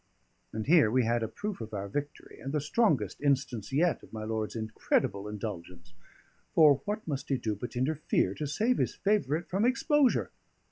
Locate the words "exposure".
9.63-10.31